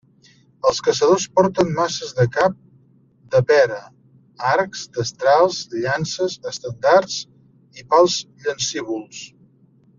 [0.67, 2.55] Els caçadors porten maces de cap
[3.35, 3.77] de pera,
[4.53, 7.21] arcs, destrals, llances, estendards
[7.83, 9.25] i pals llancívols.